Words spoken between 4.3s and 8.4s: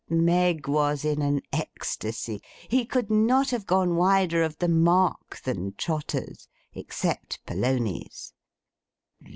of the mark than Trotters—except Polonies.